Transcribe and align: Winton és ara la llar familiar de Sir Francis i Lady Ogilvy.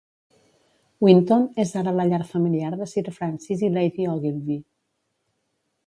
Winton 1.07 1.45
és 1.65 1.75
ara 1.83 1.93
la 1.99 2.07
llar 2.13 2.21
familiar 2.31 2.73
de 2.81 2.89
Sir 2.95 3.05
Francis 3.21 3.65
i 3.69 3.71
Lady 3.79 4.11
Ogilvy. 4.17 4.63